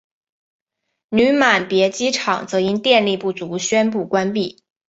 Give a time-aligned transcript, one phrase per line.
[1.09, 4.57] 女满别机场则因电力不足宣布关闭。